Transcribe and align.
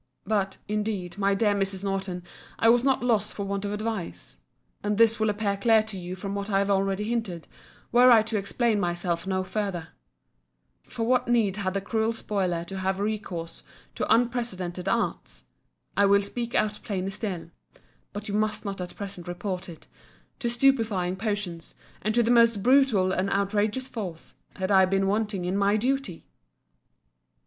But, 0.25 0.57
indeed, 0.67 1.19
my 1.19 1.35
dear 1.35 1.53
Mrs. 1.53 1.83
Norton, 1.83 2.23
I 2.57 2.69
was 2.69 2.83
not 2.83 3.03
lost 3.03 3.35
for 3.35 3.45
want 3.45 3.65
of 3.65 3.71
advice. 3.71 4.39
And 4.81 4.97
this 4.97 5.19
will 5.19 5.29
appear 5.29 5.55
clear 5.57 5.83
to 5.83 5.99
you 5.99 6.15
from 6.15 6.33
what 6.33 6.49
I 6.49 6.57
have 6.57 6.71
already 6.71 7.03
hinted, 7.03 7.47
were 7.91 8.09
I 8.09 8.23
to 8.23 8.35
explain 8.39 8.79
myself 8.79 9.27
no 9.27 9.43
further:—For 9.43 11.03
what 11.05 11.27
need 11.27 11.57
had 11.57 11.75
the 11.75 11.81
cruel 11.81 12.13
spoiler 12.13 12.63
to 12.63 12.79
have 12.79 12.99
recourse 12.99 13.61
to 13.93 14.11
unprecedented 14.11 14.87
arts—I 14.89 16.07
will 16.07 16.23
speak 16.23 16.55
out 16.55 16.81
plainer 16.81 17.11
still, 17.11 17.51
(but 18.11 18.27
you 18.27 18.33
must 18.33 18.65
not 18.65 18.81
at 18.81 18.95
present 18.95 19.27
report 19.27 19.69
it,) 19.69 19.85
to 20.39 20.47
stupifying 20.47 21.15
potions, 21.15 21.75
and 22.01 22.15
to 22.15 22.23
the 22.23 22.31
most 22.31 22.63
brutal 22.63 23.11
and 23.11 23.29
outrageous 23.29 23.87
force, 23.87 24.33
had 24.55 24.71
I 24.71 24.85
been 24.87 25.05
wanting 25.05 25.45
in 25.45 25.55
my 25.55 25.77
duty? 25.77 26.25